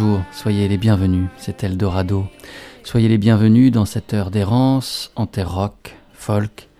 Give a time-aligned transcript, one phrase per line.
[0.00, 2.24] Bonjour, soyez les bienvenus, c'est Eldorado.
[2.84, 6.70] Soyez les bienvenus dans cette heure d'errance rock, folk,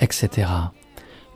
[0.00, 0.48] etc.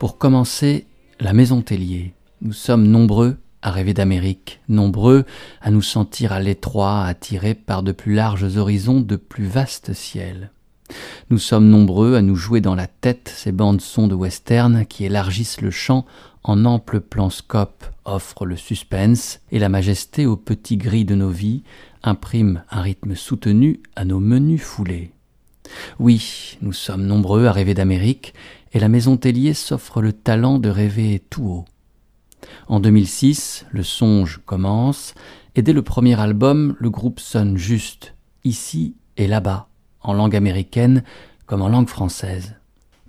[0.01, 0.88] Pour commencer,
[1.20, 2.12] la Maison Tellier.
[2.43, 5.27] Nous sommes nombreux à rêver d'Amérique, nombreux
[5.60, 10.51] à nous sentir à l'étroit, attirés par de plus larges horizons, de plus vastes ciels.
[11.30, 15.05] Nous sommes nombreux à nous jouer dans la tête ces bandes sons de western qui
[15.05, 16.05] élargissent le champ
[16.43, 21.30] en ample plan scope, offrent le suspense et la majesté aux petits gris de nos
[21.30, 21.62] vies,
[22.03, 25.13] impriment un rythme soutenu à nos menus foulés.
[25.99, 28.35] Oui, nous sommes nombreux à rêver d'Amérique,
[28.73, 31.65] et la maison Tellier s'offre le talent de rêver tout haut.
[32.69, 35.15] En 2006, le songe commence,
[35.54, 39.69] et dès le premier album, le groupe sonne juste, ici et là-bas,
[40.01, 41.02] en langue américaine
[41.47, 42.54] comme en langue française.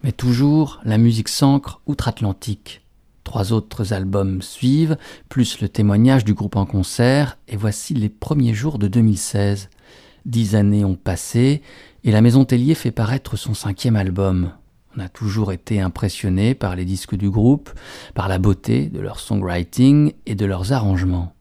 [0.04, 2.82] Mais toujours, la musique s'ancre outre-Atlantique.
[3.24, 8.54] Trois autres albums suivent, plus le témoignage du groupe en concert, et voici les premiers
[8.54, 9.70] jours de 2016.
[10.26, 11.62] Dix années ont passé,
[12.04, 14.52] et la Maison Tellier fait paraître son cinquième album.
[14.98, 17.70] On a toujours été impressionné par les disques du groupe,
[18.16, 21.34] par la beauté de leur songwriting et de leurs arrangements.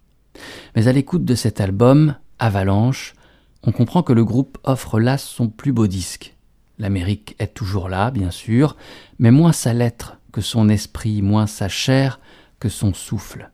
[0.76, 3.14] Mais à l'écoute de cet album, Avalanche,
[3.62, 6.36] on comprend que le groupe offre là son plus beau disque.
[6.78, 8.76] L'Amérique est toujours là, bien sûr,
[9.18, 12.20] mais moins sa lettre que son esprit, moins sa chair
[12.60, 13.50] que son souffle.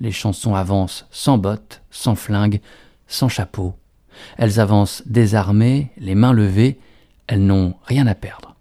[0.00, 2.60] Les chansons avancent sans bottes, sans flingues,
[3.06, 3.74] sans chapeau.
[4.36, 6.78] Elles avancent désarmées, les mains levées,
[7.26, 8.54] elles n'ont rien à perdre.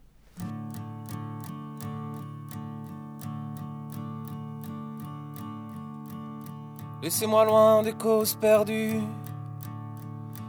[7.02, 9.02] Laissez-moi loin des causes perdues,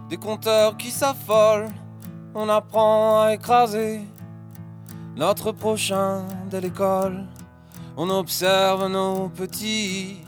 [0.09, 1.69] des compteurs qui s'affolent.
[2.33, 4.03] On apprend à écraser
[5.17, 7.25] notre prochain de l'école.
[7.97, 10.21] On observe nos petits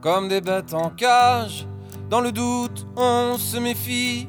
[0.00, 1.66] comme des bêtes en cage.
[2.08, 4.28] Dans le doute, on se méfie.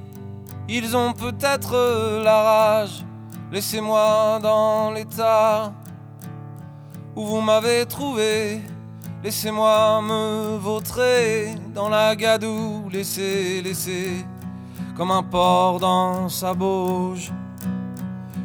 [0.67, 3.05] Ils ont peut-être la rage.
[3.51, 5.71] Laissez-moi dans l'état
[7.15, 8.61] où vous m'avez trouvé.
[9.23, 14.25] Laissez-moi me vautrer dans la gadoue, laissez, laissez,
[14.95, 17.31] comme un porc dans sa bauge.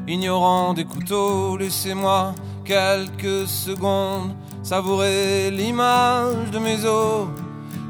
[0.07, 2.35] Ignorant des couteaux, laissez-moi
[2.65, 7.29] quelques secondes savourer l'image de mes os,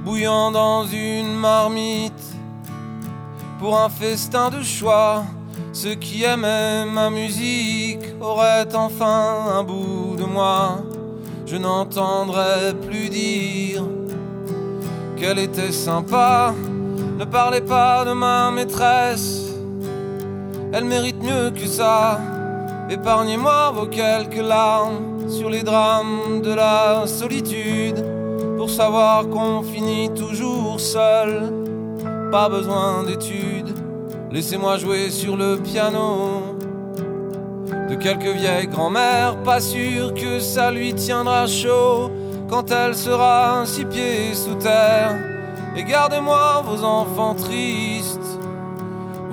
[0.05, 2.13] bouillant dans une marmite.
[3.59, 5.25] Pour un festin de choix,
[5.73, 10.79] ceux qui aimaient ma musique auraient enfin un bout de moi
[11.47, 13.85] je n'entendrai plus dire
[15.17, 16.55] qu'elle était sympa.
[17.19, 19.44] Ne parlez pas de ma maîtresse,
[20.75, 22.21] elle mérite mieux que ça.
[22.91, 28.05] Épargnez-moi vos quelques larmes sur les drames de la solitude
[28.59, 31.53] pour savoir qu'on finit toujours seul.
[32.33, 33.73] Pas besoin d'études,
[34.33, 36.57] laissez-moi jouer sur le piano
[37.89, 42.11] de quelques vieilles grand-mères, pas sûr que ça lui tiendra chaud
[42.51, 45.17] quand elle sera six pieds sous terre.
[45.77, 48.24] Et gardez-moi vos enfants tristes,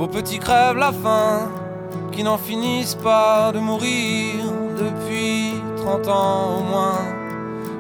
[0.02, 1.52] vos petits crèvent la faim,
[2.12, 4.34] qui n'en finissent pas de mourir
[4.76, 7.06] depuis 30 ans au moins.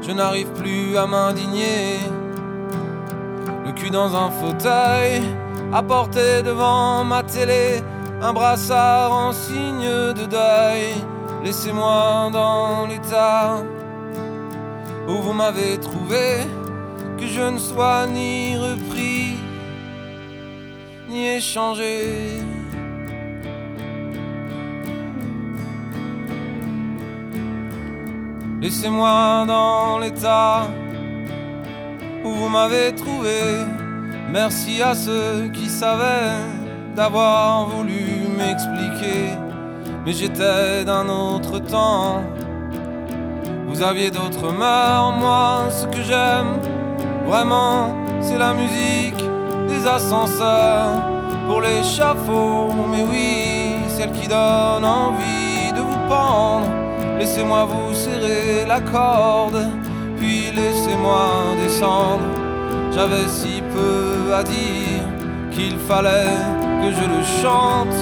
[0.04, 1.98] Je n'arrive plus à m'indigner,
[3.66, 5.24] le cul dans un fauteuil,
[5.74, 7.82] à porter devant ma télé
[8.22, 10.94] un brassard en signe de deuil.
[11.44, 13.64] Laissez-moi dans l'état
[15.08, 16.26] où vous m'avez trouvé,
[17.18, 19.31] que je ne sois ni repris,
[21.12, 22.40] ni échangé.
[28.62, 30.68] Laissez-moi dans l'état
[32.24, 33.40] où vous m'avez trouvé.
[34.32, 36.40] Merci à ceux qui savaient
[36.96, 38.04] d'avoir voulu
[38.38, 39.24] m'expliquer,
[40.06, 42.24] mais j'étais d'un autre temps.
[43.68, 46.60] Vous aviez d'autres mœurs, moi ce que j'aime
[47.26, 49.31] vraiment c'est la musique
[49.72, 51.02] des ascenseurs
[51.48, 56.68] pour l'échafaud, mais oui, celle qui donne envie de vous pendre.
[57.20, 59.62] Laissez-moi vous serrer la corde,
[60.18, 61.22] puis laissez-moi
[61.64, 62.28] descendre.
[62.94, 65.04] J'avais si peu à dire
[65.52, 66.42] qu'il fallait
[66.82, 68.00] que je le chante.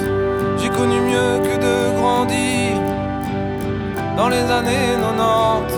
[0.59, 2.73] J'ai connu mieux que de grandir.
[4.17, 5.75] Dans les années 90,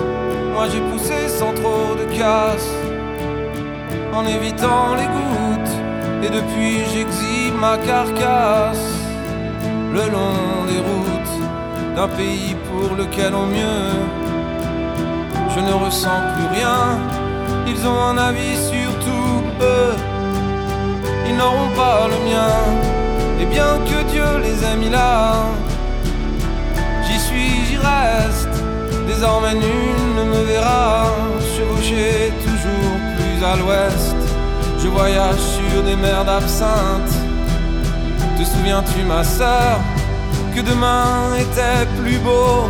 [0.53, 2.69] moi j'ai poussé sans trop de casse,
[4.13, 5.20] en évitant les gouttes.
[6.23, 8.89] Et depuis j'exhibe ma carcasse
[9.93, 13.89] le long des routes d'un pays pour lequel au mieux
[15.53, 16.99] je ne ressens plus rien.
[17.67, 19.95] Ils ont un avis sur tout, eux
[21.31, 22.53] ils n'auront pas le mien.
[23.39, 25.45] Et bien que Dieu les ait mis là,
[27.05, 28.55] j'y suis, j'y reste.
[29.07, 31.05] Désormais nul ne me verra
[31.55, 34.20] chevaucher toujours plus à l'ouest.
[34.83, 37.13] Je voyage sur des mers d'absinthe.
[38.37, 39.79] Te souviens-tu, ma sœur,
[40.55, 42.67] que demain était plus beau?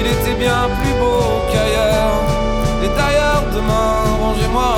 [0.00, 2.22] Il était bien plus beau qu'ailleurs.
[2.82, 4.74] Et d'ailleurs, demain, rangez-moi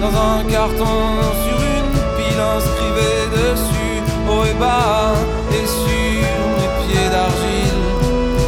[0.00, 0.96] dans un carton
[1.44, 5.14] sur une pile inscrivée dessus, haut et bas,
[5.52, 7.82] et sur mes pieds d'argile,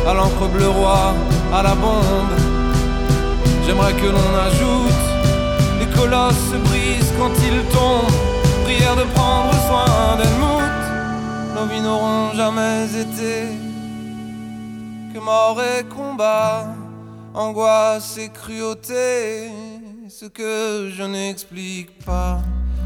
[0.08, 1.14] à l'encre bleu roi,
[1.54, 2.34] à la bombe.
[3.64, 4.91] J'aimerais que l'on ajoute
[6.02, 8.12] les colosses se brisent quand ils tombent.
[8.64, 11.54] Prière de prendre soin d'Elmout.
[11.54, 13.48] Nos vies n'auront jamais été
[15.12, 16.66] que mort et combat,
[17.34, 19.50] angoisse et cruauté.
[20.08, 22.40] Ce que je n'explique pas,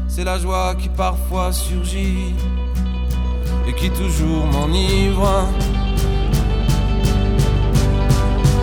[0.07, 2.33] c'est la joie qui parfois surgit
[3.67, 5.47] et qui toujours m'enivre.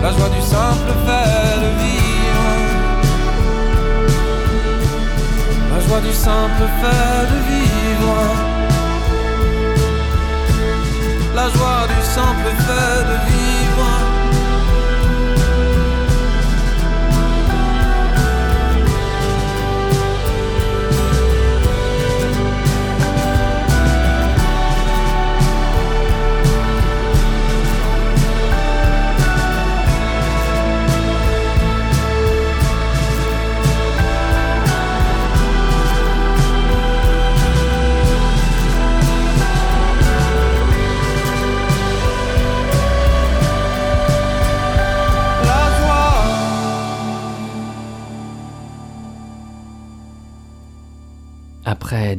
[0.01, 2.04] La joie du simple fait de vivre.
[5.87, 8.17] Joie du simple fait de vivre.
[11.35, 14.04] La joie du simple fait de vivre.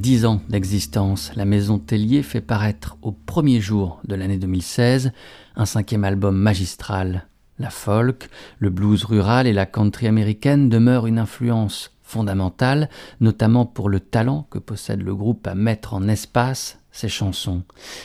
[0.06, 5.10] Dix ans d'existence, la Maison Tellier fait paraître au premier jour de l'année 2016
[5.56, 7.26] un cinquième album magistral.
[7.58, 8.28] La folk,
[8.60, 12.88] le blues rural et la country américaine demeurent une influence fondamentale,
[13.18, 17.64] notamment pour le talent que possède le groupe à mettre en espace ses chansons.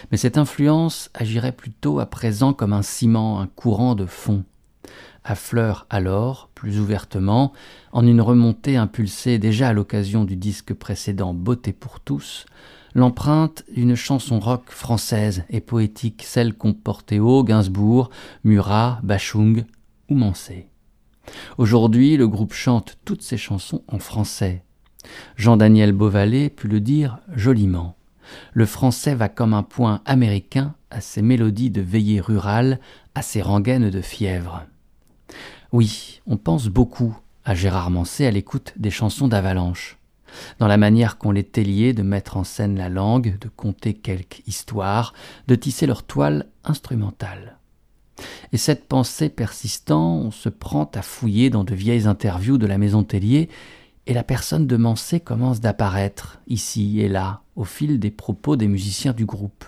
[0.10, 4.44] Mais cette influence agirait plutôt à présent comme un ciment, un courant de fond
[5.24, 7.54] affleure alors, plus ouvertement,
[7.92, 12.46] en une remontée impulsée déjà à l'occasion du disque précédent Beauté pour tous,
[12.96, 18.10] l'empreinte d'une chanson rock française et poétique, celle qu'ont porté haut Gainsbourg,
[18.44, 19.66] Murat, Bachung
[20.10, 20.68] ou Mansé.
[21.58, 24.64] Aujourd'hui, le groupe chante toutes ses chansons en français.
[25.36, 27.96] Jean-Daniel Beauvalet put le dire joliment.
[28.54, 32.80] Le français va comme un point américain à ses mélodies de veillée rurale,
[33.16, 34.66] à ses rengaines de fièvre.
[35.72, 39.98] Oui, on pense beaucoup à Gérard Manset à l'écoute des chansons d'Avalanche,
[40.60, 44.42] dans la manière qu'ont les telliers de mettre en scène la langue, de conter quelque
[44.48, 45.14] histoire,
[45.48, 47.58] de tisser leur toile instrumentale.
[48.52, 52.78] Et cette pensée persistant, on se prend à fouiller dans de vieilles interviews de la
[52.78, 53.48] maison Tellier,
[54.08, 58.68] et la personne de Manset commence d'apparaître, ici et là, au fil des propos des
[58.68, 59.64] musiciens du groupe.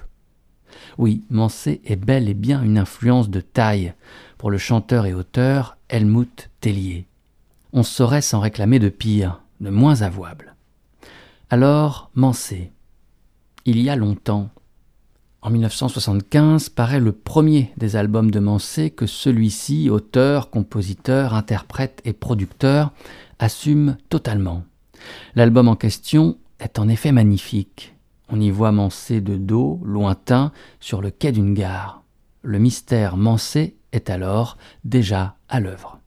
[0.98, 3.94] Oui, Manset est bel et bien une influence de taille,
[4.38, 7.06] pour le chanteur et auteur Helmut Tellier.
[7.72, 10.56] On saurait s'en réclamer de pire, de moins avouable.
[11.52, 12.72] Alors, Mansé.
[13.66, 14.50] Il y a longtemps.
[15.44, 22.14] En 1975 paraît le premier des albums de Mansé que celui-ci, auteur, compositeur, interprète et
[22.14, 22.92] producteur,
[23.38, 24.64] assume totalement.
[25.36, 27.94] L'album en question est en effet magnifique.
[28.30, 32.02] On y voit Mansé de dos, lointain, sur le quai d'une gare.
[32.42, 36.00] Le mystère Mansé est alors déjà à l'œuvre.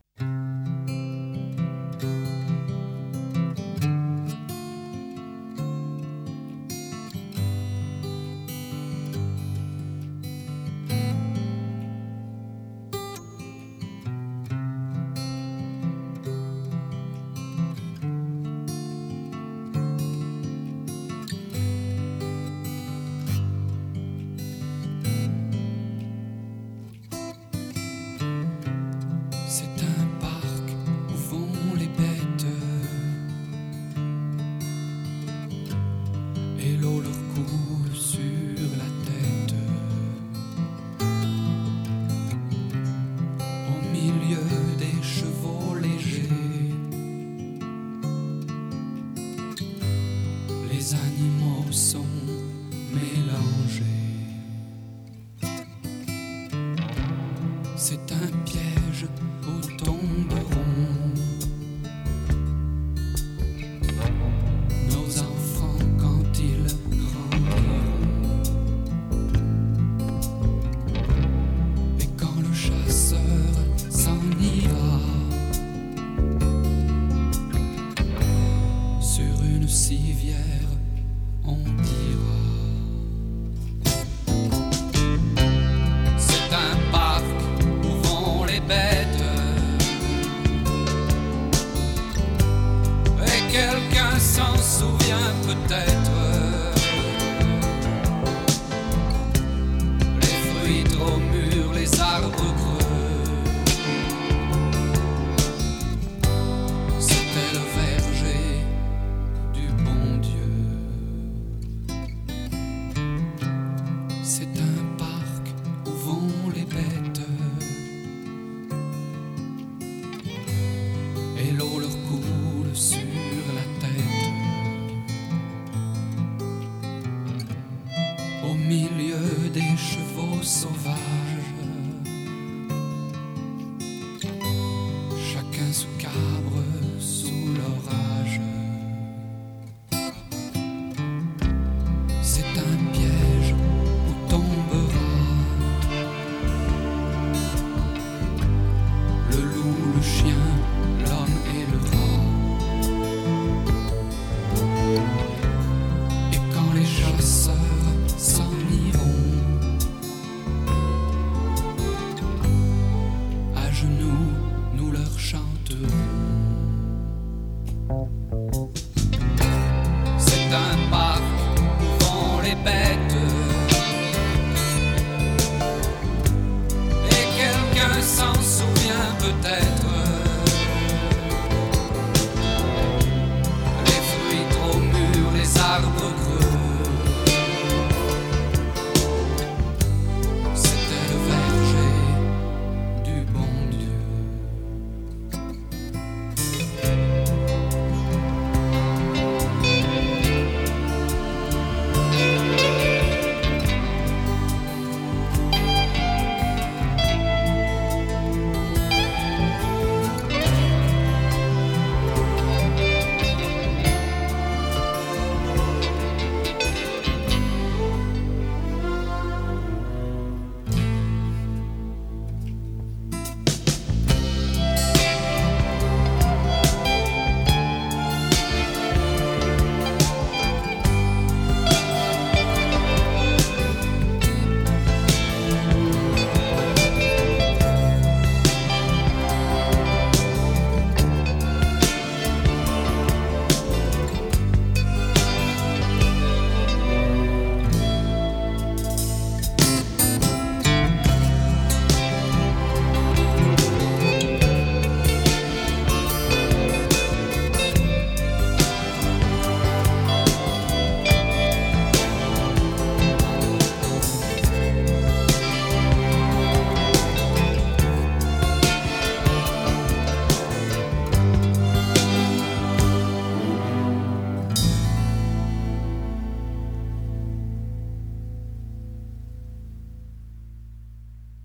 [179.27, 179.66] peut-être.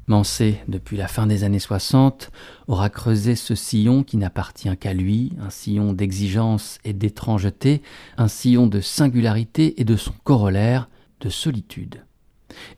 [0.09, 2.33] Mansé, depuis la fin des années 60,
[2.67, 7.83] aura creusé ce sillon qui n'appartient qu'à lui, un sillon d'exigence et d'étrangeté,
[8.19, 10.89] un sillon de singularité et de son corollaire,
[11.21, 12.03] de solitude.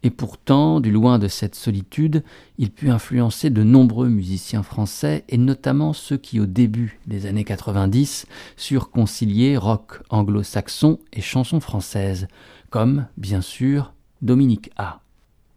[0.03, 2.23] Et pourtant, du loin de cette solitude,
[2.59, 7.45] il put influencer de nombreux musiciens français, et notamment ceux qui, au début des années
[7.45, 8.27] 90,
[8.57, 12.29] surent concilier rock anglo-saxon et chansons françaises,
[12.71, 15.01] comme, bien sûr, Dominique A.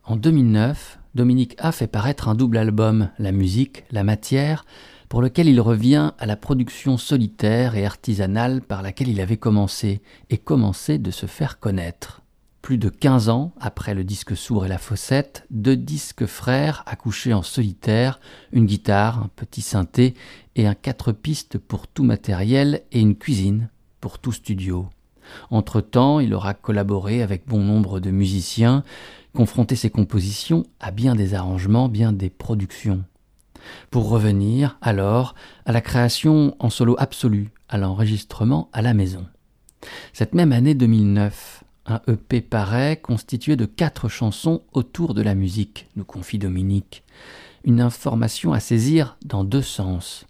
[0.04, 4.66] En 2009, Dominique A fait paraître un double album, La musique, la matière,
[5.10, 10.02] pour lequel il revient à la production solitaire et artisanale par laquelle il avait commencé,
[10.30, 12.22] et commencé de se faire connaître.
[12.62, 17.34] Plus de 15 ans après le disque sourd et la fossette, deux disques frères accouchés
[17.34, 18.20] en solitaire,
[18.52, 20.16] une guitare, un petit synthé
[20.58, 23.70] et un quatre pistes pour tout matériel et une cuisine
[24.02, 24.90] pour tout studio.
[25.50, 28.84] Entre-temps, il aura collaboré avec bon nombre de musiciens,
[29.38, 33.04] confronter ses compositions à bien des arrangements, bien des productions.
[33.92, 35.36] Pour revenir, alors,
[35.68, 39.28] à la création en solo absolu, à l'enregistrement à la maison.
[40.12, 45.88] Cette même année 2009, un EP paraît constitué de quatre chansons autour de la musique,
[45.96, 47.04] nous confie Dominique.
[47.64, 50.26] Une information à saisir dans deux sens.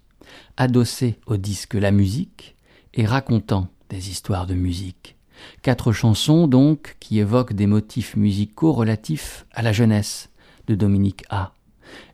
[0.58, 2.56] Adossé au disque La musique
[2.92, 5.17] et racontant des histoires de musique.
[5.62, 10.30] Quatre chansons donc qui évoquent des motifs musicaux relatifs à la jeunesse
[10.66, 11.52] de Dominique A.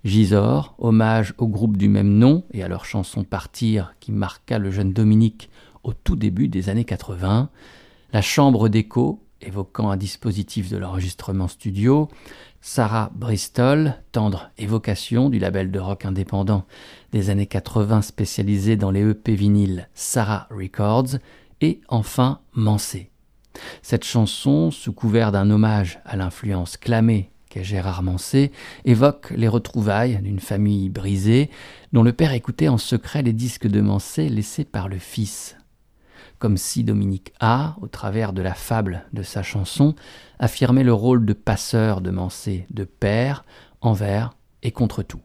[0.04, 4.70] Gisors, hommage au groupe du même nom et à leur chanson Partir qui marqua le
[4.70, 5.50] jeune Dominique
[5.82, 7.50] au tout début des années 80,
[8.12, 12.08] la chambre d'écho, évoquant un dispositif de l'enregistrement studio,
[12.60, 16.64] Sarah Bristol, tendre évocation du label de rock indépendant
[17.12, 21.18] des années 80 spécialisé dans les EP vinyles Sarah Records,
[21.60, 23.10] et enfin Mansé.
[23.82, 28.50] Cette chanson, sous couvert d'un hommage à l'influence clamée qu'est Gérard Mansé,
[28.84, 31.50] évoque les retrouvailles d'une famille brisée
[31.92, 35.56] dont le père écoutait en secret les disques de Mansé laissés par le fils.
[36.40, 39.94] Comme si Dominique A, au travers de la fable de sa chanson,
[40.38, 43.44] affirmait le rôle de passeur de Mansé, de père,
[43.80, 45.20] envers et contre tout.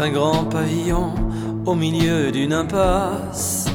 [0.00, 1.14] Un grand pavillon
[1.64, 3.66] au milieu d'une impasse.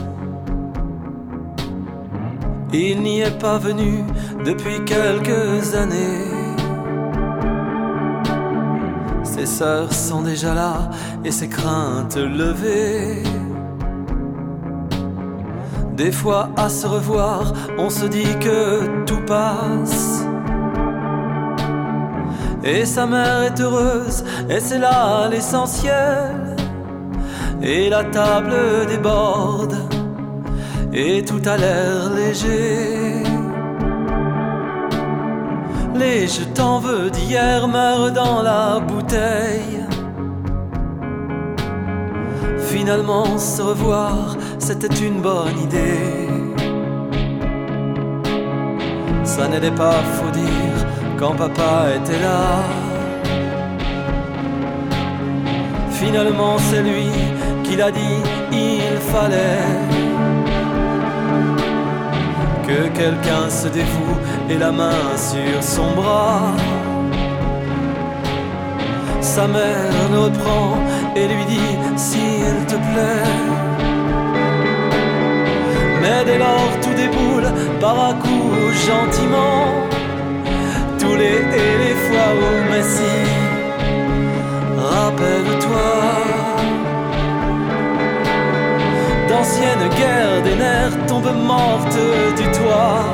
[2.74, 4.04] Il n'y est pas venu
[4.46, 6.28] depuis quelques années.
[9.24, 10.92] Ses sœurs sont déjà là
[11.26, 13.24] et ses craintes levées.
[15.96, 20.26] Des fois à se revoir, on se dit que tout passe.
[22.64, 26.56] Et sa mère est heureuse, et c'est là l'essentiel.
[27.64, 28.54] Et la table
[28.88, 29.76] déborde,
[30.94, 33.24] et tout a l'air léger.
[35.96, 39.86] Les je t'en veux d'hier meurent dans la bouteille.
[42.60, 46.30] Finalement, se revoir, c'était une bonne idée.
[49.24, 50.61] Ça n'était pas faux dire
[51.22, 52.64] quand papa était là.
[55.92, 57.12] Finalement, c'est lui
[57.64, 59.70] qui l'a dit, il fallait
[62.68, 64.18] que quelqu'un se dévoue
[64.50, 66.54] et la main sur son bras.
[69.22, 70.74] Sa mère le reprend
[71.16, 73.30] et lui dit, s'il te plaît.
[76.02, 77.48] Mais dès lors tout déboule
[77.80, 78.54] par un coup
[78.90, 79.92] gentiment
[81.20, 83.32] et les fois où Messie,
[84.78, 85.92] rappelle-toi
[89.30, 92.00] d'anciennes guerres des nerfs tombent mortes
[92.38, 93.06] du toit.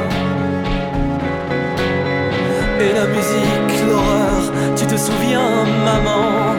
[2.79, 4.43] Et la musique, l'horreur,
[4.75, 6.55] tu te souviens, maman?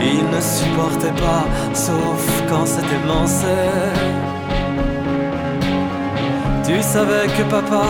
[0.00, 4.08] Il ne supportait pas, sauf quand c'était Mancet.
[6.66, 7.86] Tu savais que papa,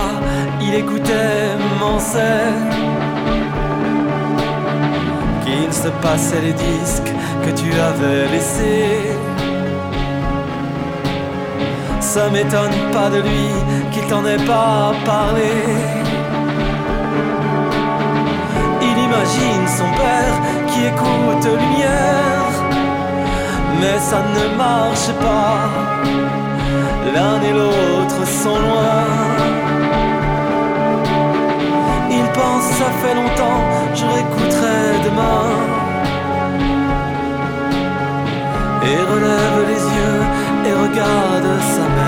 [0.60, 2.52] il écoutait Mancet.
[5.44, 7.12] Qu'il se passait les disques
[7.44, 9.16] que tu avais laissés.
[12.00, 13.48] Ça m'étonne pas de lui
[13.92, 15.52] qu'il t'en ait pas parlé.
[18.82, 20.36] Il imagine son père
[20.68, 22.52] qui écoute lumière,
[23.80, 25.88] mais ça ne marche pas
[27.14, 29.67] l'un et l'autre sont loin.
[32.38, 33.60] Ça fait longtemps,
[33.94, 35.42] je réécouterai demain.
[38.84, 40.22] Et relève les yeux
[40.66, 42.07] et regarde sa mère.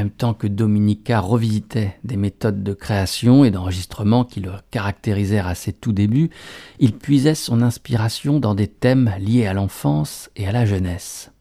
[0.00, 5.54] Même temps que Dominica revisitait des méthodes de création et d'enregistrement qui le caractérisèrent à
[5.54, 6.30] ses tout débuts,
[6.78, 11.32] il puisait son inspiration dans des thèmes liés à l'enfance et à la jeunesse.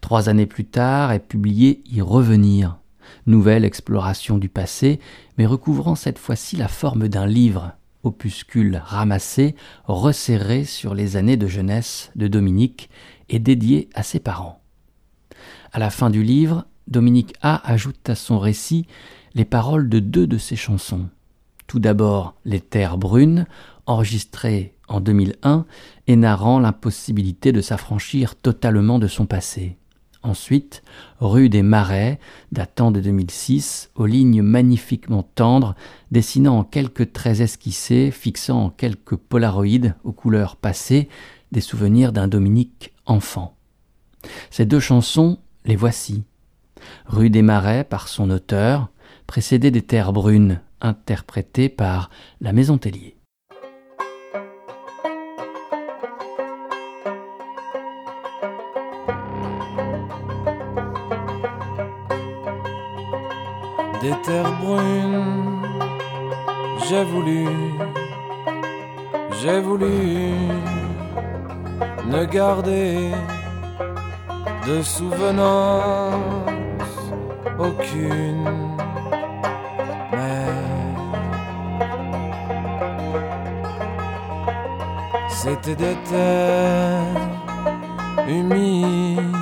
[0.00, 2.78] Trois années plus tard est publié Y revenir,
[3.26, 4.98] nouvelle exploration du passé,
[5.38, 9.54] mais recouvrant cette fois-ci la forme d'un livre, opuscule ramassé,
[9.84, 12.90] resserré sur les années de jeunesse de Dominique
[13.28, 14.60] et dédié à ses parents.
[15.72, 18.86] À la fin du livre, Dominique A ajoute à son récit
[19.34, 21.08] les paroles de deux de ses chansons.
[21.66, 23.46] Tout d'abord Les Terres Brunes,
[23.86, 25.64] enregistrées en 2001
[26.06, 29.76] et narrant l'impossibilité de s'affranchir totalement de son passé.
[30.22, 30.82] Ensuite,
[31.20, 32.18] rue des Marais,
[32.50, 35.74] datant de 2006, aux lignes magnifiquement tendres,
[36.10, 41.08] dessinant en quelques traits esquissés, fixant en quelques polaroïdes aux couleurs passées
[41.52, 43.56] des souvenirs d'un Dominique enfant.
[44.50, 46.24] Ces deux chansons, les voici.
[47.06, 48.88] Rue des Marais par son auteur,
[49.26, 53.16] précédée des Terres Brunes, interprétée par la Maison Tellier.
[64.04, 65.62] des terres brunes.
[66.86, 67.46] J'ai voulu,
[69.40, 69.96] j'ai voulu
[72.12, 73.10] ne garder
[74.66, 76.53] de souvenance
[77.68, 78.76] aucune.
[80.12, 80.46] Mais
[85.28, 87.24] c'était des terres
[88.28, 89.36] humides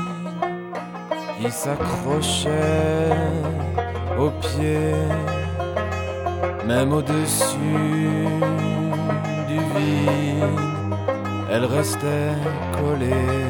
[1.38, 2.50] qui s'accrochaient
[4.18, 5.06] aux pieds,
[6.66, 8.28] même au-dessus
[9.48, 10.60] du vide,
[11.50, 12.36] elle restait
[12.76, 13.42] collée.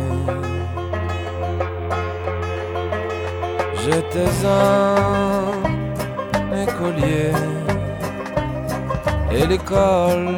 [3.84, 5.52] J'étais un
[6.62, 7.32] écolier
[9.32, 10.36] et l'école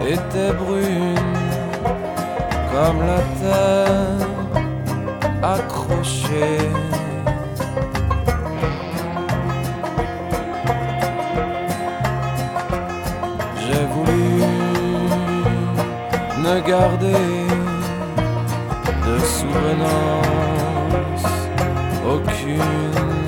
[0.00, 1.14] était brune
[2.72, 4.28] comme la terre
[5.42, 6.58] accrochée.
[16.66, 17.12] garder
[19.06, 20.33] de souvenance
[22.44, 23.23] aucune.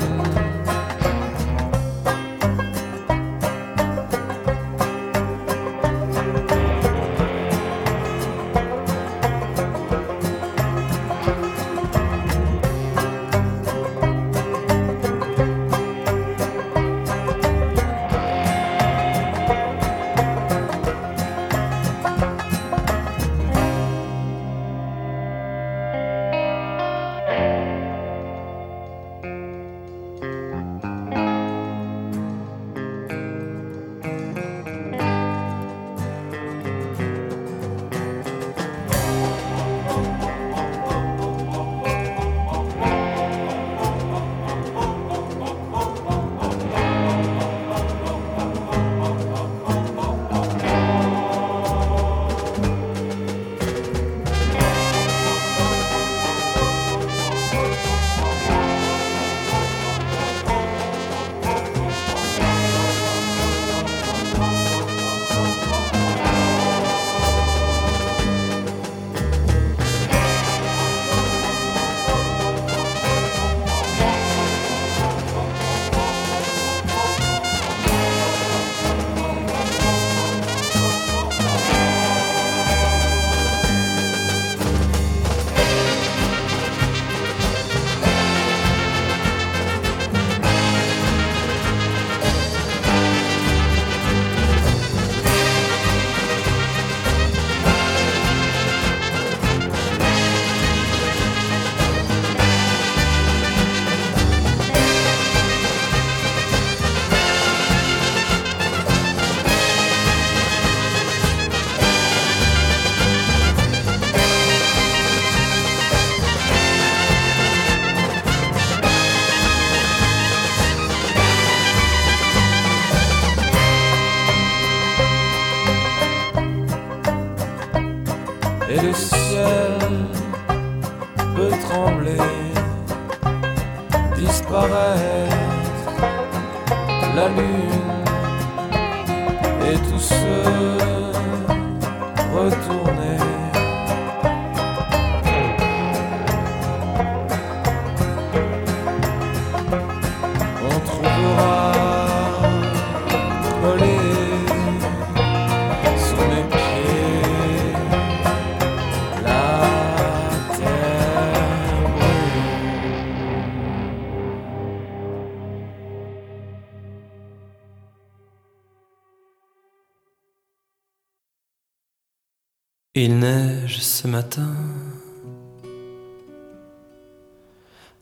[172.98, 174.54] Il neige ce matin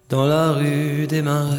[0.08, 1.58] dans la rue des Marais.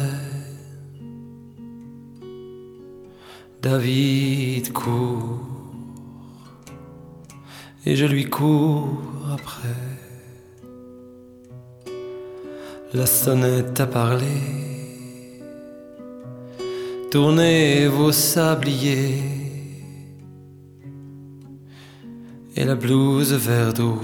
[3.60, 5.40] David court
[7.84, 9.82] et je lui cours après.
[12.94, 15.42] La sonnette a parlé,
[17.10, 19.45] tournez vos sabliers
[22.56, 24.00] et la blouse vert d'eau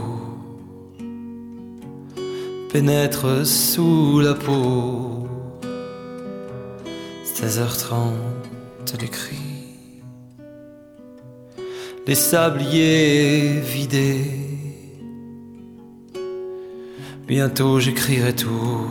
[2.70, 5.26] pénètre sous la peau.
[7.24, 9.74] 16h30, les cris,
[12.06, 14.30] les sabliers vidés.
[17.26, 18.86] Bientôt j'écrirai tout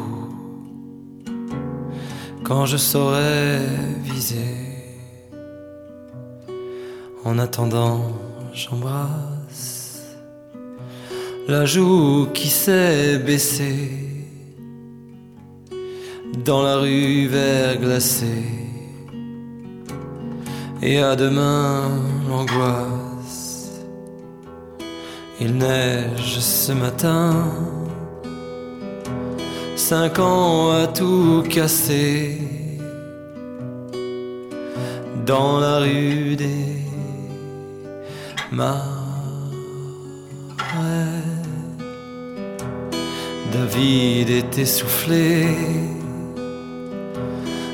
[2.43, 3.60] quand je saurai
[4.04, 4.58] viser.
[7.24, 8.02] En attendant,
[8.54, 9.40] j'embrasse
[11.47, 13.89] la joue qui s'est baissée
[16.45, 18.45] dans la rue verglacée.
[20.82, 21.89] Et à demain
[22.27, 23.71] l'angoisse.
[25.39, 27.47] Il neige ce matin,
[29.75, 32.38] cinq ans à tout casser
[35.25, 36.77] dans la rue des
[38.51, 39.01] Marais.
[43.52, 45.48] David est essoufflé.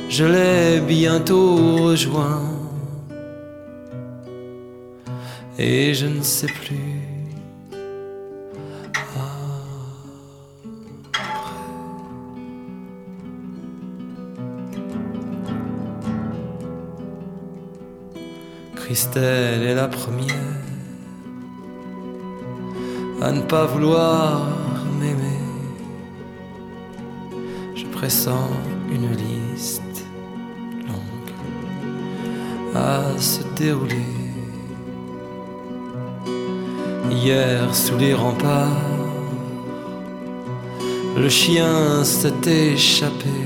[0.10, 2.42] Je l'ai bientôt rejoint.
[5.60, 7.08] Et je ne sais plus.
[18.76, 20.58] Christelle est la première
[23.22, 24.48] à ne pas vouloir
[25.00, 25.37] m'aimer
[28.10, 30.06] une liste
[30.88, 31.34] longue
[32.74, 34.14] à se dérouler.
[37.12, 38.96] Hier sous les remparts,
[41.18, 43.38] le chien s'est échappé.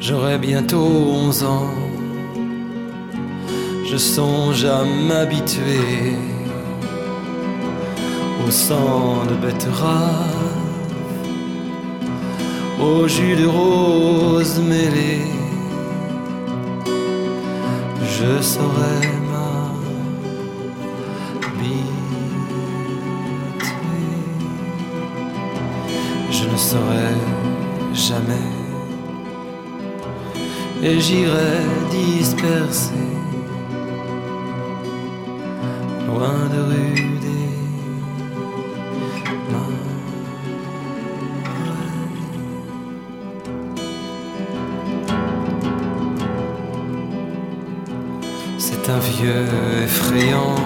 [0.00, 0.84] J'aurai bientôt
[1.22, 1.72] onze ans,
[3.86, 6.12] je songe à m'habituer
[8.46, 10.53] au sang de betterave
[12.84, 15.22] au jus de rose mêlé,
[18.16, 19.84] je saurais m'habituer.
[26.30, 27.20] Je ne saurais
[27.94, 28.50] jamais,
[30.82, 31.54] et j'irai
[31.90, 33.10] disperser,
[36.06, 37.13] loin de rue
[48.88, 49.46] un vieux
[49.82, 50.56] effrayant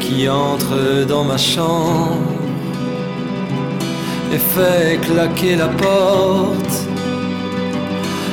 [0.00, 2.16] qui entre dans ma chambre
[4.32, 6.86] et fait claquer la porte.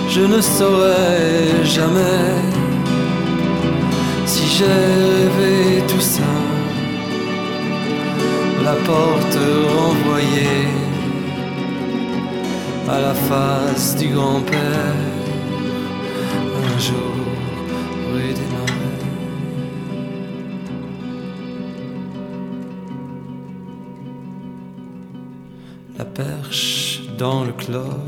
[0.10, 2.36] Je ne saurais jamais
[4.26, 6.34] si j'ai rêvé tout ça.
[8.64, 9.38] La porte
[9.76, 10.68] renvoyée
[12.90, 15.18] à la face du grand-père
[16.76, 17.27] un jour.
[27.18, 28.00] Dans le clos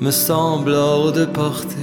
[0.00, 1.76] me semble hors de portée.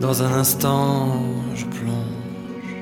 [0.00, 1.22] Dans un instant,
[1.54, 2.74] je plonge.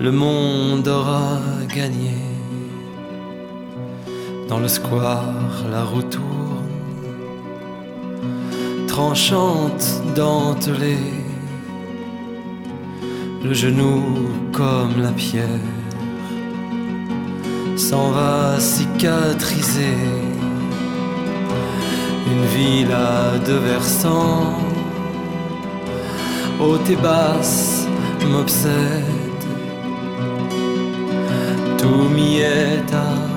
[0.00, 2.16] Le monde aura gagné.
[4.48, 5.24] Dans le square,
[5.70, 6.34] la roue tourne
[8.94, 9.84] tranchante,
[10.14, 11.10] dentelée,
[13.42, 14.02] le genou
[14.52, 15.73] comme la pierre
[17.76, 19.98] s'en va cicatriser.
[22.26, 24.58] Une ville à deux versants,
[26.60, 27.86] haute et basse
[28.30, 29.44] m'obsède,
[31.78, 33.34] tout m'y est à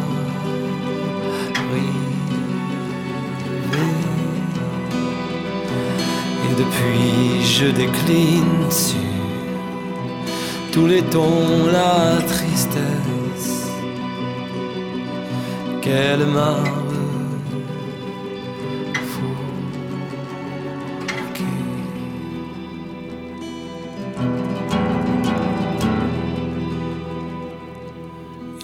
[6.58, 8.98] depuis je décline sur
[10.72, 13.17] tous les tons la tristesse
[15.90, 16.84] quelle marbre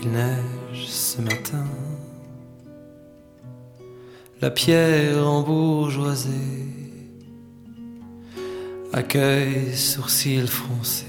[0.02, 1.64] Il neige ce matin,
[4.42, 6.30] la pierre embourgeoisée
[8.92, 11.06] accueille sourcils froncés,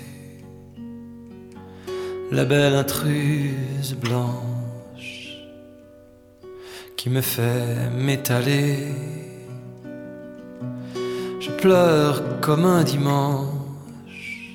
[2.30, 4.53] la belle intruse blanche
[7.04, 8.78] qui me fait m'étaler.
[11.38, 14.48] Je pleure comme un dimanche,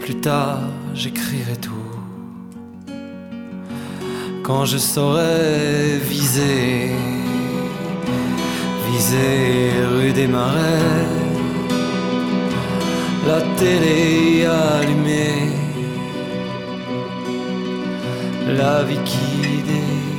[0.00, 0.58] plus tard
[0.92, 1.92] j'écrirai tout.
[4.42, 6.90] Quand je saurai viser,
[8.90, 11.06] viser rue des Marais,
[13.28, 15.52] la télé allumée,
[18.48, 20.13] la vie guidée,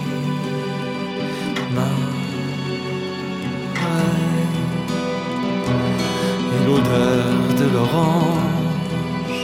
[7.75, 9.41] l'orange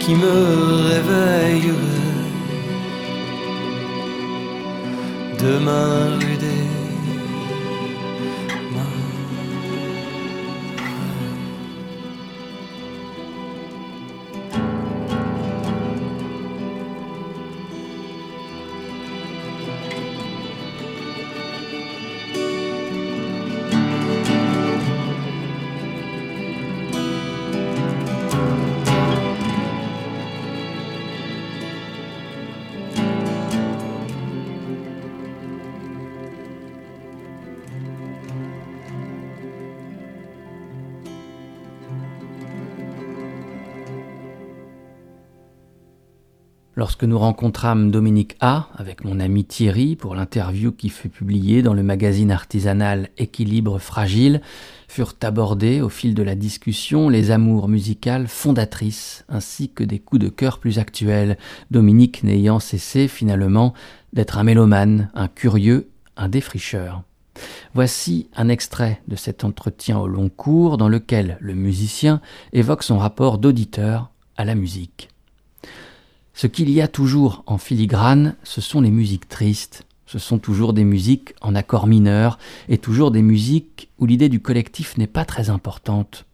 [0.00, 0.36] qui me
[0.90, 2.14] réveillerait
[5.44, 6.18] demain
[46.84, 51.72] Lorsque nous rencontrâmes Dominique A avec mon ami Thierry pour l'interview qui fut publiée dans
[51.72, 54.42] le magazine artisanal Équilibre fragile,
[54.86, 60.20] furent abordés au fil de la discussion les amours musicales fondatrices ainsi que des coups
[60.20, 61.38] de cœur plus actuels,
[61.70, 63.72] Dominique n'ayant cessé finalement
[64.12, 67.02] d'être un mélomane, un curieux, un défricheur.
[67.72, 72.20] Voici un extrait de cet entretien au long cours dans lequel le musicien
[72.52, 75.08] évoque son rapport d'auditeur à la musique.
[76.36, 80.72] Ce qu'il y a toujours en filigrane, ce sont les musiques tristes, ce sont toujours
[80.72, 85.24] des musiques en accord mineur, et toujours des musiques où l'idée du collectif n'est pas
[85.24, 86.26] très importante.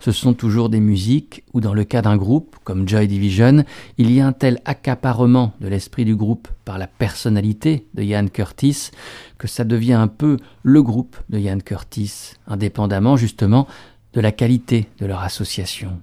[0.00, 3.64] Ce sont toujours des musiques où, dans le cas d'un groupe, comme Joy Division,
[3.96, 8.26] il y a un tel accaparement de l'esprit du groupe par la personnalité de Ian
[8.26, 8.90] Curtis
[9.38, 13.68] que ça devient un peu le groupe de Ian Curtis, indépendamment justement
[14.14, 16.00] de la qualité de leur association.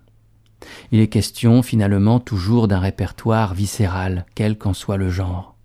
[0.91, 5.55] Il est question finalement toujours d'un répertoire viscéral, quel qu'en soit le genre.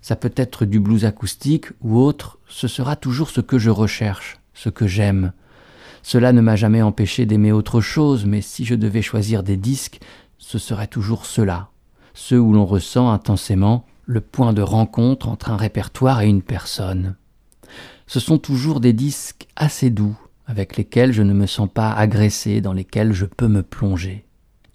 [0.00, 4.38] Ça peut être du blues acoustique ou autre, ce sera toujours ce que je recherche,
[4.54, 5.32] ce que j'aime.
[6.02, 10.00] Cela ne m'a jamais empêché d'aimer autre chose, mais si je devais choisir des disques,
[10.38, 11.70] ce serait toujours ceux-là,
[12.14, 17.16] ceux où l'on ressent intensément le point de rencontre entre un répertoire et une personne.
[18.06, 20.16] Ce sont toujours des disques assez doux,
[20.46, 24.25] avec lesquels je ne me sens pas agressé, dans lesquels je peux me plonger.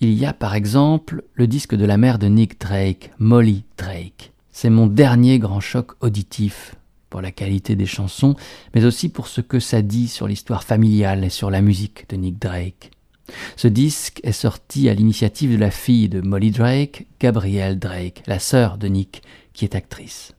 [0.03, 4.33] Il y a par exemple le disque de la mère de Nick Drake, Molly Drake.
[4.51, 6.73] C'est mon dernier grand choc auditif
[7.11, 8.35] pour la qualité des chansons,
[8.73, 12.15] mais aussi pour ce que ça dit sur l'histoire familiale et sur la musique de
[12.15, 12.89] Nick Drake.
[13.55, 18.39] Ce disque est sorti à l'initiative de la fille de Molly Drake, Gabrielle Drake, la
[18.39, 19.21] sœur de Nick,
[19.53, 20.33] qui est actrice.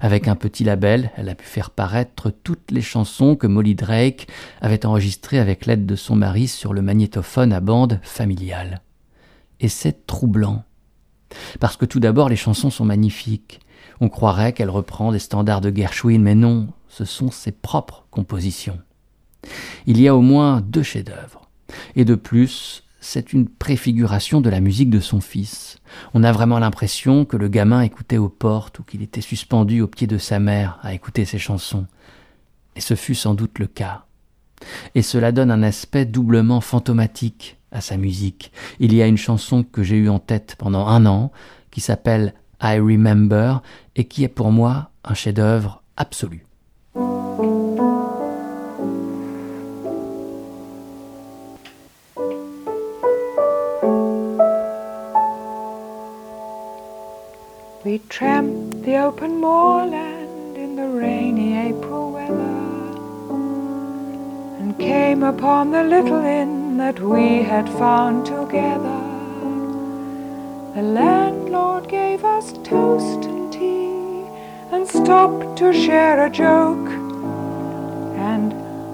[0.00, 4.28] Avec un petit label, elle a pu faire paraître toutes les chansons que Molly Drake
[4.60, 8.82] avait enregistrées avec l'aide de son mari sur le magnétophone à bande familiale.
[9.60, 10.64] Et c'est troublant.
[11.60, 13.60] Parce que tout d'abord, les chansons sont magnifiques.
[14.00, 18.78] On croirait qu'elle reprend des standards de Gershwin, mais non, ce sont ses propres compositions.
[19.86, 21.48] Il y a au moins deux chefs-d'œuvre.
[21.96, 25.76] Et de plus, c'est une préfiguration de la musique de son fils.
[26.14, 29.86] On a vraiment l'impression que le gamin écoutait aux portes ou qu'il était suspendu au
[29.86, 31.86] pied de sa mère à écouter ses chansons.
[32.76, 34.06] Et ce fut sans doute le cas.
[34.94, 38.52] Et cela donne un aspect doublement fantomatique à sa musique.
[38.80, 41.30] Il y a une chanson que j'ai eue en tête pendant un an,
[41.70, 42.32] qui s'appelle
[42.62, 43.60] I Remember,
[43.96, 46.46] et qui est pour moi un chef-d'œuvre absolu.
[58.04, 62.60] We tramped the open moorland in the rainy April weather
[64.60, 69.00] and came upon the little inn that we had found together.
[70.74, 74.26] The landlord gave us toast and tea
[74.70, 76.90] and stopped to share a joke.
[78.30, 78.52] And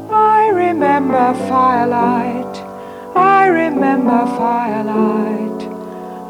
[0.08, 2.56] I remember firelight,
[3.16, 5.62] I remember firelight,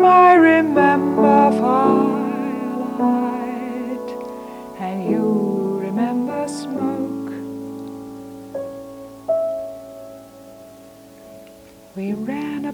[0.00, 2.09] I remember firelight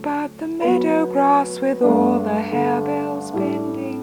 [0.07, 4.01] about the meadow grass with all the harebells bending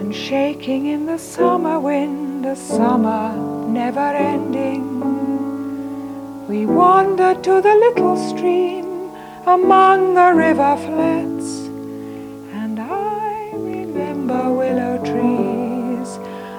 [0.00, 3.36] and shaking in the summer wind, the summer
[3.68, 4.86] never ending.
[6.48, 8.86] We wandered to the little stream
[9.46, 11.68] among the river flats,
[12.62, 16.08] and I remember willow trees.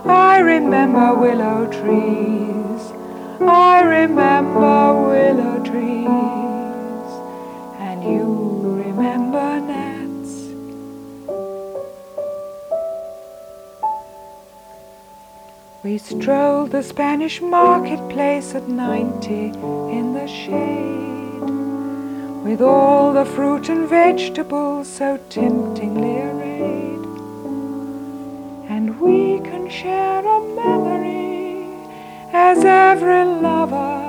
[0.06, 2.22] I remember willow trees.
[3.42, 7.12] I remember willow trees,
[7.80, 8.26] and you
[8.86, 10.32] remember gnats.
[15.84, 19.46] We strolled the Spanish marketplace at ninety
[19.98, 21.50] in the shade,
[22.44, 27.06] with all the fruit and vegetables so temptingly arrayed.
[28.70, 31.66] And we can share a memory
[32.34, 34.01] as every lover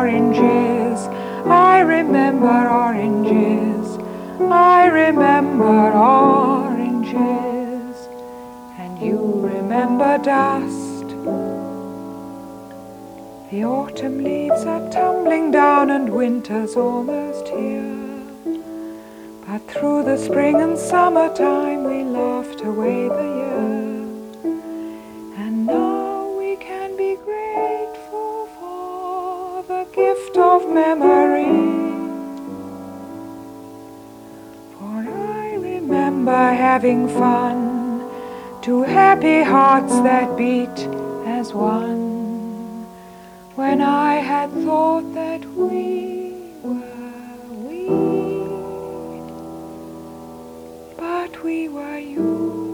[0.00, 0.98] oranges,
[1.44, 3.98] I remember oranges,
[4.40, 7.18] I remember oranges,
[8.78, 9.18] and you
[9.52, 11.08] remember dust.
[13.50, 18.22] The autumn leaves are tumbling down and winter's almost here.
[19.46, 23.39] But through the spring and summertime we laughed away the year.
[30.70, 31.44] Memory.
[34.74, 34.98] For
[35.42, 38.08] I remember having fun
[38.62, 40.78] to happy hearts that beat
[41.26, 42.86] as one.
[43.56, 47.86] When I had thought that we were we
[50.96, 52.69] but we were you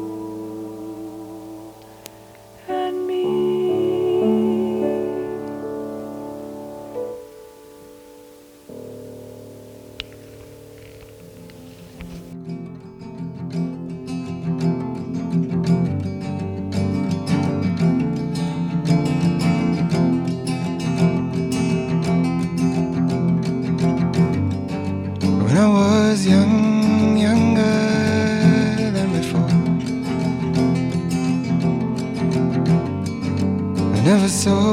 [34.27, 34.66] I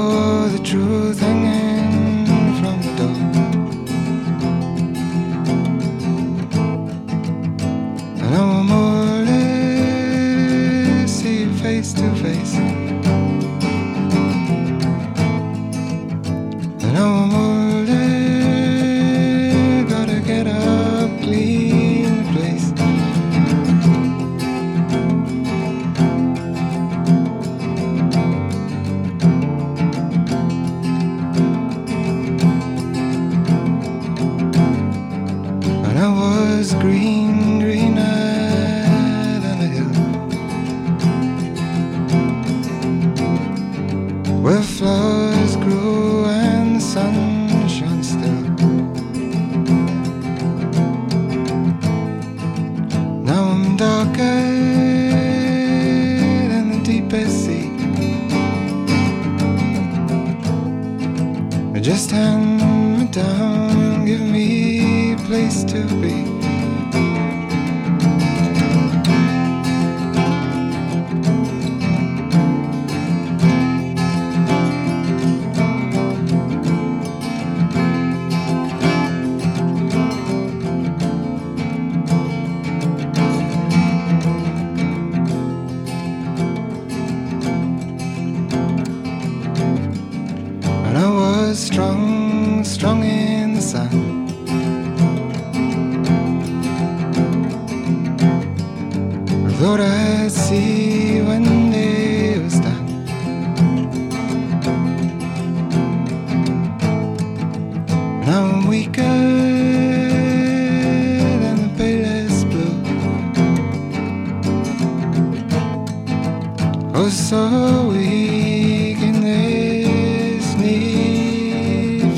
[117.14, 120.56] so weak in this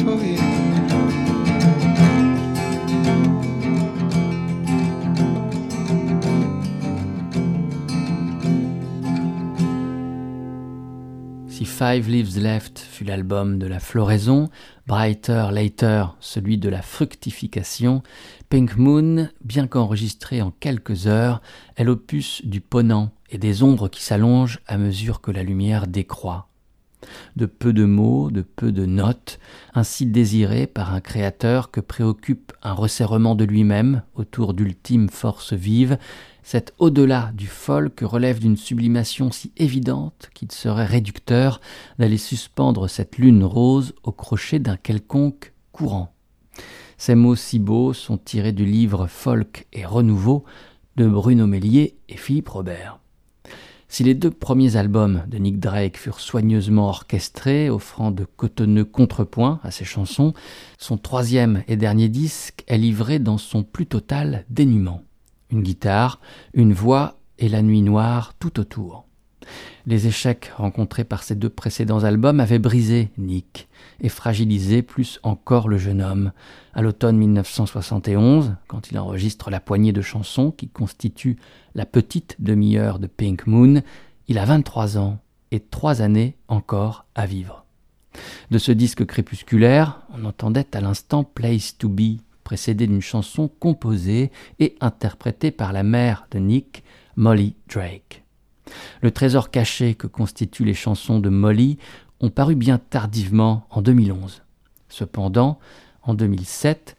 [0.01, 0.37] for you.
[11.49, 14.49] Si Five Leaves Left fut l'album de la floraison,
[14.87, 18.01] Brighter Later celui de la fructification,
[18.49, 21.41] Pink Moon, bien qu'enregistré en quelques heures,
[21.75, 26.47] est l'opus du ponant des ombres qui s'allongent à mesure que la lumière décroît.
[27.35, 29.39] de peu de mots, de peu de notes,
[29.75, 35.99] ainsi désiré par un créateur que préoccupe un resserrement de lui-même autour d'ultimes forces vives,
[36.41, 41.59] cet au-delà du folk relève d'une sublimation si évidente qu'il serait réducteur
[41.99, 46.13] d'aller suspendre cette lune rose au crochet d'un quelconque courant.
[46.97, 50.45] Ces mots si beaux sont tirés du livre Folk et Renouveau
[50.95, 52.99] de Bruno Mélier et Philippe Robert.
[53.87, 59.59] Si les deux premiers albums de Nick Drake furent soigneusement orchestrés, offrant de cotonneux contrepoints
[59.63, 60.33] à ses chansons,
[60.77, 65.03] son troisième et dernier disque est livré dans son plus total dénuement.
[65.51, 66.19] Une guitare,
[66.53, 69.04] une voix et la nuit noire tout autour.
[69.87, 73.67] Les échecs rencontrés par ces deux précédents albums avaient brisé Nick
[74.01, 76.31] et fragilisé plus encore le jeune homme.
[76.73, 81.37] À l'automne 1971, quand il enregistre la poignée de chansons qui constitue
[81.75, 83.83] la petite demi-heure de Pink Moon,
[84.27, 85.19] il a 23 ans
[85.51, 87.65] et trois années encore à vivre.
[88.49, 94.31] De ce disque crépusculaire, on entendait à l'instant Place to Be, précédé d'une chanson composée
[94.59, 96.83] et interprétée par la mère de Nick,
[97.15, 98.24] Molly Drake.
[99.01, 101.77] Le trésor caché que constituent les chansons de Molly
[102.19, 104.43] ont paru bien tardivement en 2011.
[104.89, 105.59] Cependant,
[106.03, 106.95] en 2007,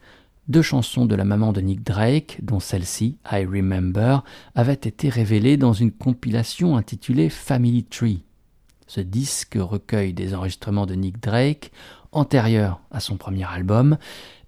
[0.47, 4.23] deux chansons de la maman de Nick Drake, dont celle-ci, I Remember,
[4.55, 8.23] avaient été révélées dans une compilation intitulée Family Tree.
[8.87, 11.71] Ce disque recueille des enregistrements de Nick Drake
[12.13, 13.97] antérieurs à son premier album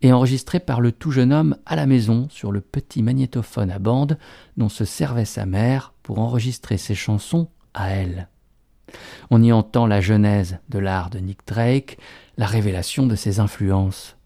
[0.01, 3.79] et enregistré par le tout jeune homme à la maison sur le petit magnétophone à
[3.79, 4.17] bande
[4.55, 8.29] dont se servait sa mère pour enregistrer ses chansons à elle.
[9.29, 11.99] On y entend la genèse de l'art de Nick Drake,
[12.35, 14.17] la révélation de ses influences.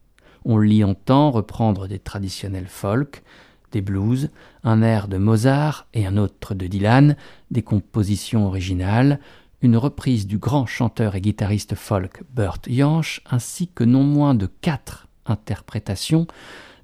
[0.46, 3.22] On l'y entend reprendre des traditionnels folk,
[3.74, 4.30] des blues,
[4.64, 7.18] un air de Mozart et un autre de Dylan,
[7.52, 9.20] des compositions originales,
[9.62, 14.46] une reprise du grand chanteur et guitariste folk Burt Jansch, ainsi que non moins de
[14.46, 16.28] quatre interprétations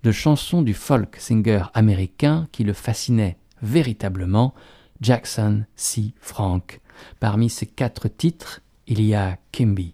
[0.04, 4.54] de chansons du folk singer américain qui le fascinait véritablement,
[5.02, 6.14] Jackson C.
[6.20, 6.82] Frank.
[7.20, 9.94] Parmi ces quatre titres, il y a Kimby.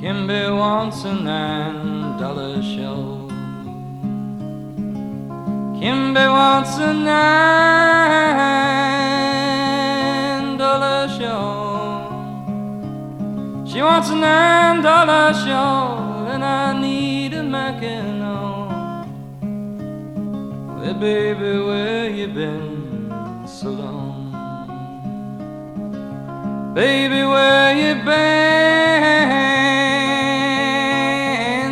[0.00, 3.28] Kimby wants a nine dollar show.
[5.80, 8.57] Kimby wants a nine
[13.78, 19.06] She wants a nine dollar show, and I need a Mackinac.
[20.80, 24.32] Well, baby, where you been so long?
[26.74, 28.16] Baby, where you been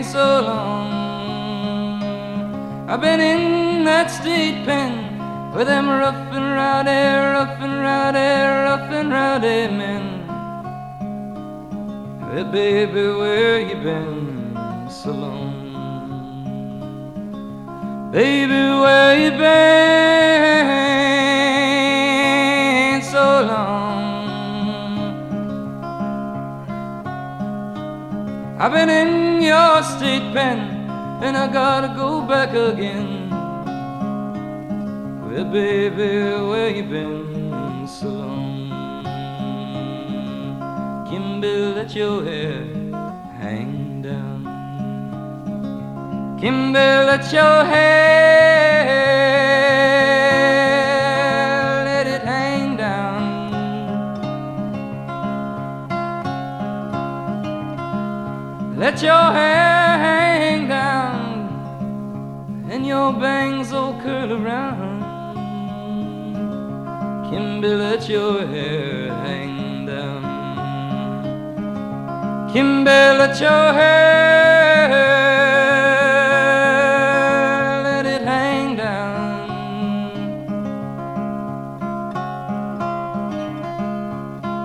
[0.05, 0.93] so long?
[2.89, 4.93] I've been in that state pen
[5.53, 7.03] with them rough and rowdy,
[7.35, 8.31] rough and rowdy,
[8.69, 9.86] rough and rowdy men.
[12.37, 15.55] Hey, baby, where you been so long?
[18.13, 19.41] Baby, where you been
[23.03, 24.29] so long?
[28.61, 30.59] I've been in your state pen
[31.23, 33.31] and I gotta go back again.
[35.23, 37.26] Well, baby, where you been
[41.47, 42.65] Kimby, let your hair
[43.41, 44.43] hang down.
[46.41, 48.95] Kimby, let your hair
[51.85, 53.23] let it hang down.
[58.77, 61.49] Let your hair hang down
[62.71, 65.03] and your bangs all curl around.
[67.31, 68.96] Kimby, let your hair
[72.57, 74.89] Kimby, let your hair
[77.85, 79.49] let it hang down.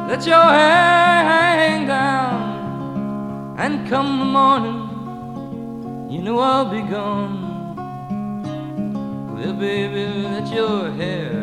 [0.08, 3.56] Let your hair hang down.
[3.58, 4.80] And come the morning,
[6.10, 7.36] you know I'll be gone.
[9.36, 11.41] Well, baby, let your hair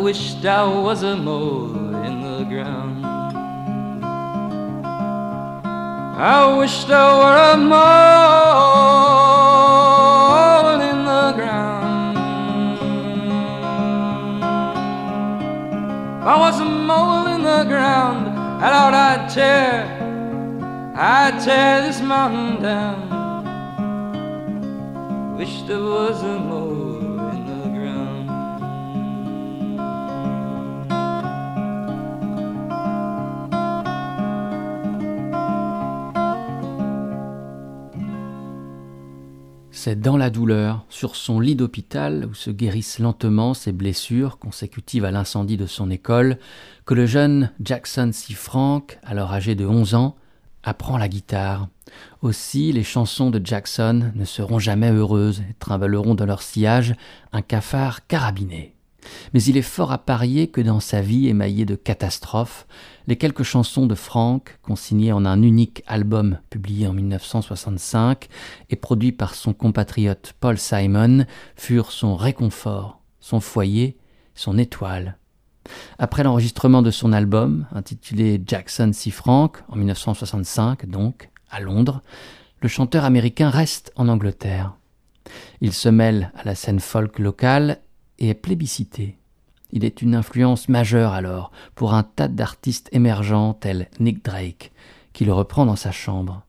[0.00, 3.04] wished I was a mole in the ground.
[6.16, 8.40] I wished I were a mole
[10.90, 12.16] in the ground.
[16.20, 18.28] If I was a mole in the ground,
[18.64, 19.84] I thought I'd tear,
[20.96, 23.10] I'd tear this mountain down.
[25.36, 26.38] Wished I was a
[39.82, 45.06] C'est dans la douleur, sur son lit d'hôpital où se guérissent lentement ses blessures consécutives
[45.06, 46.36] à l'incendie de son école,
[46.84, 48.34] que le jeune Jackson C.
[48.34, 50.16] Frank, alors âgé de 11 ans,
[50.62, 51.68] apprend la guitare.
[52.20, 56.94] Aussi, les chansons de Jackson ne seront jamais heureuses et trimballeront dans leur sillage
[57.32, 58.74] un cafard carabiné.
[59.32, 62.66] Mais il est fort à parier que dans sa vie émaillée de catastrophes,
[63.06, 68.28] les quelques chansons de Frank, consignées en un unique album publié en 1965
[68.68, 71.24] et produit par son compatriote Paul Simon,
[71.56, 73.96] furent son réconfort, son foyer,
[74.34, 75.16] son étoile.
[75.98, 79.10] Après l'enregistrement de son album, intitulé Jackson C.
[79.10, 82.02] Frank, en 1965 donc, à Londres,
[82.62, 84.74] le chanteur américain reste en Angleterre.
[85.60, 87.80] Il se mêle à la scène folk locale
[88.20, 89.16] et est plébiscité.
[89.72, 94.72] Il est une influence majeure alors pour un tas d'artistes émergents tels Nick Drake,
[95.12, 96.44] qui le reprend dans sa chambre.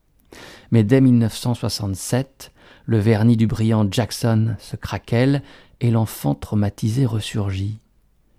[0.70, 2.52] Mais dès 1967,
[2.86, 5.42] le vernis du brillant Jackson se craquelle
[5.80, 7.78] et l'enfant traumatisé ressurgit.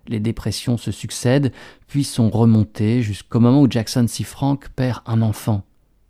[0.06, 1.52] Les dépressions se succèdent,
[1.86, 4.22] puis sont remontées jusqu'au moment où Jackson C.
[4.24, 5.62] Frank perd un enfant.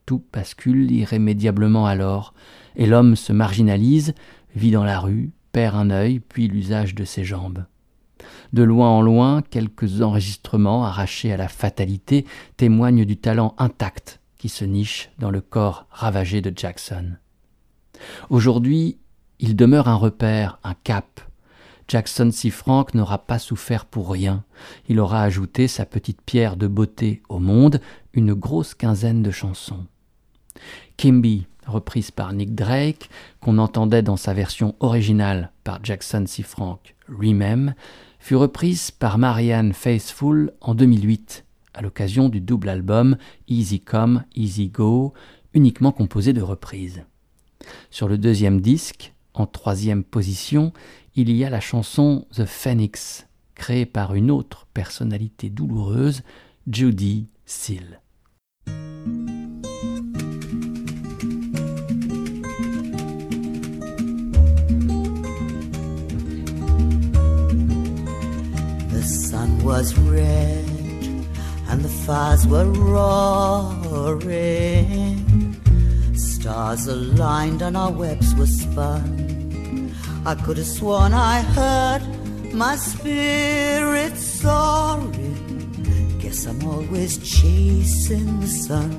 [0.04, 2.34] Tout bascule irrémédiablement alors,
[2.76, 4.14] et l'homme se marginalise,
[4.56, 7.64] vit dans la rue, perd un œil, puis l'usage de ses jambes.
[8.52, 12.26] De loin en loin, quelques enregistrements arrachés à la fatalité
[12.56, 17.12] témoignent du talent intact qui se niche dans le corps ravagé de Jackson.
[18.30, 18.98] Aujourd'hui,
[19.38, 21.20] il demeure un repère, un cap.
[21.86, 22.50] Jackson C.
[22.50, 24.42] Frank n'aura pas souffert pour rien.
[24.88, 27.80] Il aura ajouté sa petite pierre de beauté au monde,
[28.12, 29.86] une grosse quinzaine de chansons.
[30.96, 33.08] Kimby, reprise par Nick Drake,
[33.40, 36.42] qu'on entendait dans sa version originale par Jackson C.
[36.42, 37.74] Frank, Remem,
[38.18, 41.44] fut reprise par Marianne Faithfull en 2008,
[41.74, 43.16] à l'occasion du double album
[43.48, 45.12] Easy Come, Easy Go,
[45.52, 47.04] uniquement composé de reprises.
[47.90, 50.72] Sur le deuxième disque, en troisième position,
[51.16, 56.22] il y a la chanson The Phoenix, créée par une autre personnalité douloureuse,
[56.66, 58.00] Judy Seal.
[69.64, 70.64] Was red
[71.68, 74.04] and the fires were roaring.
[76.14, 79.90] Stars aligned and our webs were spun.
[80.26, 82.02] I could have sworn I heard
[82.52, 86.18] my spirit soaring.
[86.20, 88.92] Guess I'm always chasing the sun,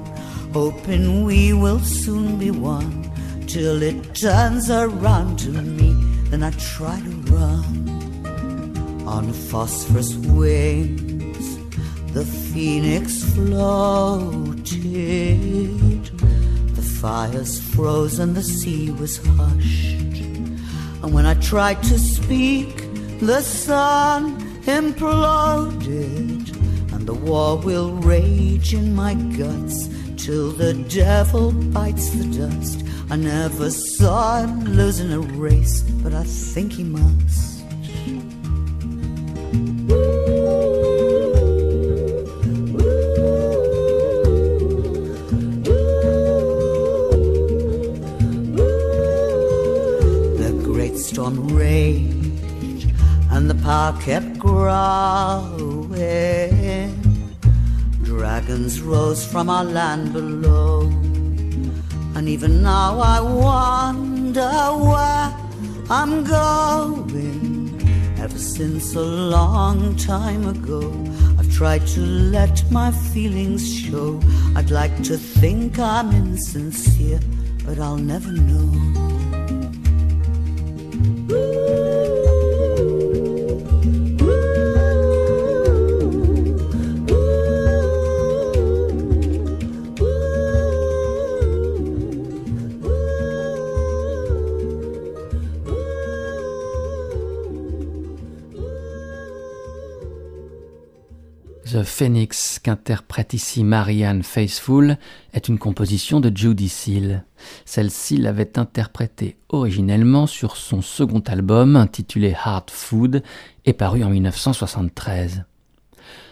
[0.51, 3.03] hoping we will soon be one.
[3.45, 5.93] Till it turns around to me,
[6.31, 7.94] then I try to run
[9.05, 11.57] on phosphorus wings,
[12.13, 14.65] the phoenix floated.
[16.75, 20.19] The fires froze and the sea was hushed.
[21.03, 22.75] And when I tried to speak,
[23.19, 26.51] the sun imploded.
[26.93, 29.87] And the war will rage in my guts
[30.17, 32.83] till the devil bites the dust.
[33.11, 37.54] I never saw him losing a race, but I think he must.
[54.05, 54.69] Kept growing.
[58.03, 60.81] Dragons rose from our land below.
[62.15, 64.51] And even now I wonder
[64.89, 65.33] where
[65.89, 67.04] I'm going.
[68.37, 70.91] Since a long time ago,
[71.39, 74.19] I've tried to let my feelings show.
[74.55, 77.19] I'd like to think I'm insincere,
[77.65, 79.04] but I'll never know.
[101.97, 104.97] Phoenix qu'interprète ici Marianne Faithfull
[105.31, 107.23] est une composition de Judy Seal.
[107.63, 113.23] Celle-ci l'avait interprétée originellement sur son second album intitulé Hard Food
[113.63, 115.45] et paru en 1973.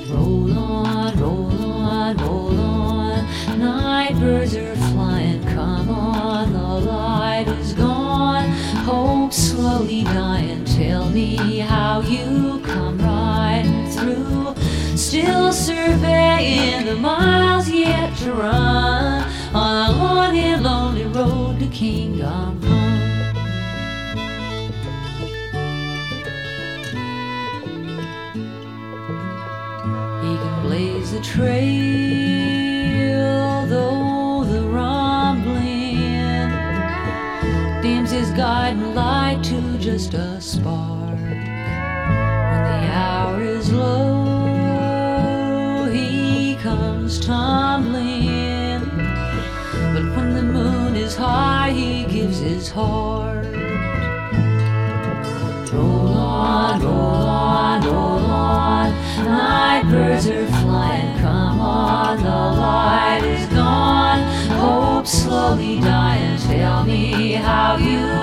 [0.08, 3.26] Roll on, roll on, roll on.
[3.58, 6.52] Night birds are flying, come on.
[6.52, 8.48] The light is gone.
[8.86, 10.67] Hope slowly dying.
[10.78, 14.54] Tell me how you come riding through.
[14.96, 22.60] Still surveying the miles yet to run on a long and lonely road to kingdom
[22.62, 22.78] come.
[30.22, 32.07] He can blaze the trail,
[39.98, 41.18] just a spark.
[41.18, 45.08] When the hour is low,
[45.92, 48.78] he comes tumbling.
[49.92, 53.44] But when the moon is high, he gives his heart.
[55.72, 58.92] Roll on, roll on, roll on.
[59.24, 62.22] Night birds are flying, come on.
[62.22, 64.22] The light is gone.
[64.60, 66.38] Hope slowly dying.
[66.38, 68.17] Tell me how you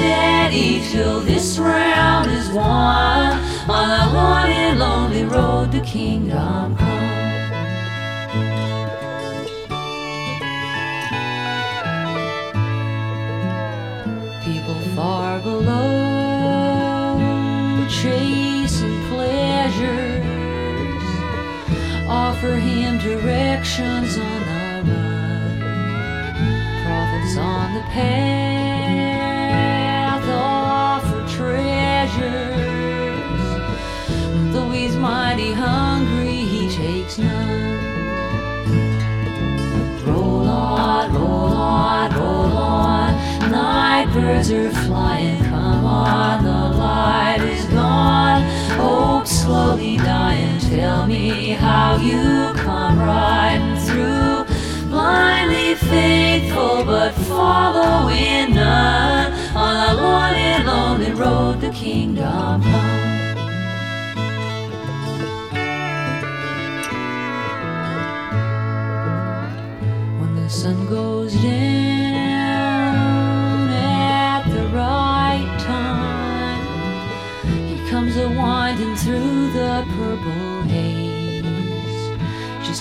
[0.00, 3.32] steady till this round is won.
[3.68, 7.10] On the long and lonely road to kingdom come.
[14.44, 15.86] people far below
[17.88, 20.24] chasing pleasures
[22.08, 25.60] offer him directions on the run
[26.82, 28.69] prophets on the path
[35.00, 37.80] mighty hungry he takes none
[40.06, 43.50] Roll on, roll on, roll on.
[43.50, 46.44] Night birds are flying, come on.
[46.44, 48.42] The light is gone.
[48.76, 50.58] Hope slowly dying.
[50.58, 54.44] Tell me how you come riding through.
[54.88, 59.32] Blindly faithful, but following none.
[59.54, 62.89] On long and lonely road to kingdom come.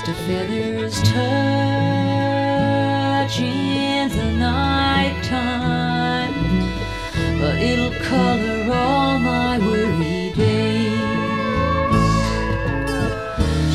[0.10, 1.20] A feather's touch
[3.40, 6.34] in the night time.
[7.40, 10.98] But it'll color all my weary days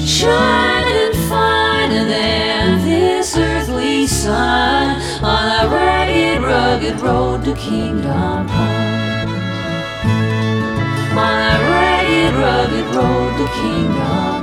[0.08, 9.28] shining finer than this earthly sun on a ragged, rugged road to kingdom come.
[11.16, 14.33] On a ragged, rugged road to kingdom